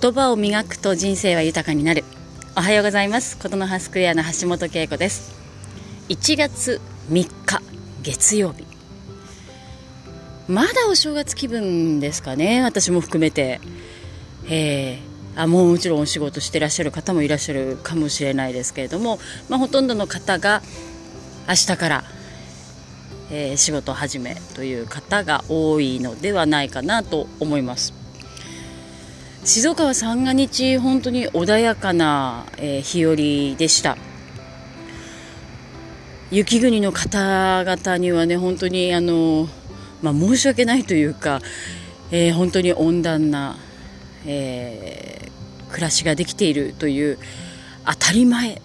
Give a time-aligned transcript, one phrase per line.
[0.00, 2.04] 言葉を磨くと人生は豊かになる。
[2.56, 3.36] おはようございます。
[3.36, 5.34] 琴の葉スクエアの橋本恵子です。
[6.08, 6.80] 1月
[7.10, 7.60] 3日
[8.02, 8.64] 月曜日。
[10.48, 12.62] まだお正月気分ですかね。
[12.62, 13.60] 私も含めて。
[14.48, 19.18] えー、あもうもちろんお仕事してらっしゃる方もいらっしゃるかもしれないですけれども、
[19.50, 20.62] まあ、ほとんどの方が
[21.46, 22.04] 明日から、
[23.30, 28.01] えー、仕事始めという方が多いのではないかなと思います。
[29.44, 33.16] 静岡は三が日本当に穏やかな、えー、日和
[33.58, 33.96] でした
[36.30, 39.48] 雪国の方々にはね本当にあの、
[40.00, 41.40] まあ、申し訳ないというか、
[42.12, 43.56] えー、本当に温暖な、
[44.26, 47.18] えー、暮らしができているという
[47.84, 48.62] 当たり前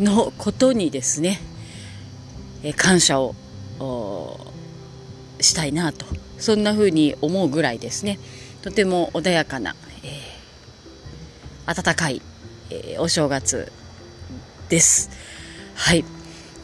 [0.00, 1.38] のことにですね、
[2.64, 3.36] え、感謝を
[5.40, 6.04] したいなと
[6.36, 8.18] そんな風に思うぐらいですね。
[8.66, 12.20] とても穏やかな、えー、暖かい、
[12.70, 13.70] えー、お正月
[14.68, 15.08] です。
[15.76, 16.04] はい。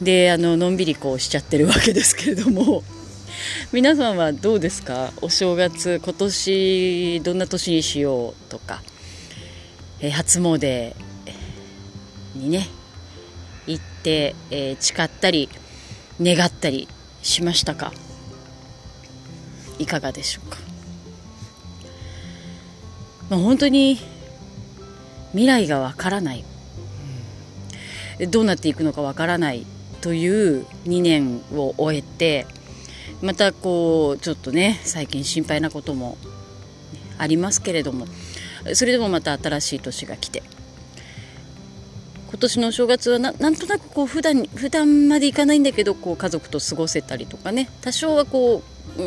[0.01, 2.83] で、あの、のんびりこうしちゃってるわけですけれども、
[3.71, 5.13] 皆さんはどうですか？
[5.23, 8.83] お正月、今年どんな年にしようとか、
[10.01, 10.97] えー、初詣
[12.35, 12.67] にね、
[13.69, 15.49] 行って、えー、誓ったり、
[16.21, 16.89] 願ったり
[17.23, 17.93] しましたか？
[19.79, 20.59] いかがでしょうか？
[23.33, 23.99] まあ、本当に
[25.31, 26.45] 未来がわからない、
[28.29, 29.65] どうなっていくのかわからない
[30.03, 32.47] という2年を終えて
[33.23, 36.19] またこうちょっとね最近心配なことも
[37.17, 38.05] ありますけれども
[38.75, 40.43] それでもまた新しい年が来て
[42.33, 47.69] 今年のお正月はなんとなくこう普段普段までいかないんだけどこう家族と過ごせたりとかね。
[47.83, 48.63] 多少はこ
[48.97, 49.05] うう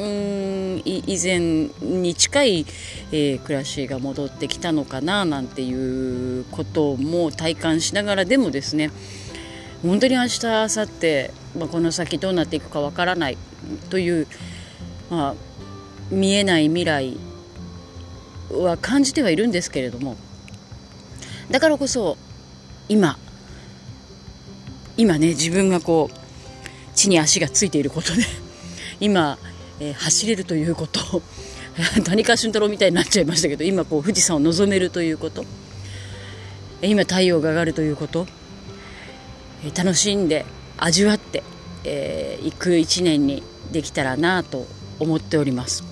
[0.78, 1.40] ん以前
[1.82, 2.66] に近い、
[3.12, 8.92] えー、暮らしが戻ってきたのかななんていうことも体感しながらでもですね。
[9.82, 13.38] 本当に明日明後日、まあ、この先どうなっていくかわからない
[13.90, 14.28] という、
[15.10, 15.36] まあ、
[16.12, 17.18] 見えない未来
[18.52, 20.16] は感じてはいるんですけれども。
[21.50, 22.18] だからこそ
[22.90, 23.18] 今
[24.98, 28.24] 今ね自分がこう地に足がついていることで
[29.00, 29.38] 今
[29.80, 31.22] えー、走れるということ
[32.06, 35.46] 谷川俊太郎みたいになっちゃいましたけど今こう富士山を望めるということ
[36.82, 38.28] 今太陽が上がるということ、
[39.66, 40.46] えー、楽しんで
[40.78, 41.42] 味わってい、
[41.86, 44.66] えー、く一年にできたらなと
[45.00, 45.84] 思っております。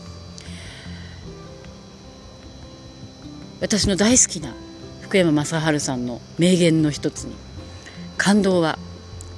[3.59, 4.53] 私の大好きな
[5.13, 7.35] 福山雅治さんの名言の一つに
[8.17, 8.79] 感動は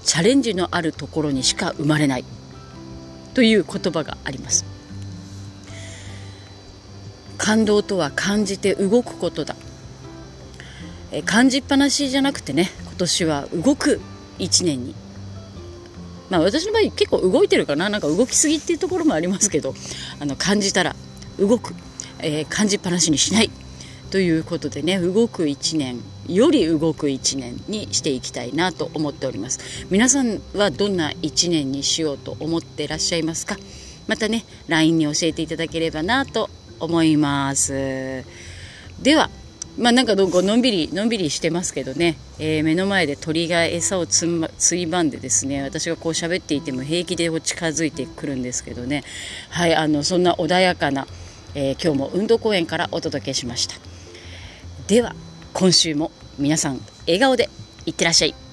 [0.05, 2.23] チャレンジのあるところにしか生まれない
[3.33, 4.63] という言葉があります
[7.37, 9.57] 感動とは感じて動くことだ
[11.11, 13.99] え感じっぱなしじゃなくてね今年は動く
[14.39, 14.95] 1年に
[16.29, 17.89] まあ私の場合結構動いてるかな。
[17.89, 19.75] なんか動きすぎっていうところもありますけど
[20.21, 20.95] あの感じたら
[21.37, 21.75] 動く、
[22.19, 23.51] えー、感じっぱなしにしない。
[24.15, 25.99] ということでね動く1年
[26.29, 29.85] より動く1年にしていきたいなと思っております。
[29.89, 33.57] 皆さんはどんな1年にしようと思ってらっしゃいますか？
[34.07, 36.49] またね LINE に教えていただければなと
[36.79, 38.23] 思います。
[39.01, 39.29] では
[39.77, 49.03] まあなんかどこのんびりのんびりしてますけどね、えー、目の前で鳥が餌をつ,、ま、ついばんでですね私がこう喋っていても平気で近づいてくるんですけどね。
[49.49, 51.05] はいあのそんな穏やかな、
[51.53, 53.75] えー、今日も運動公園からお届けしました。
[54.87, 55.15] では
[55.53, 57.49] 今週も皆さん笑顔で
[57.87, 58.44] いってらっしゃい。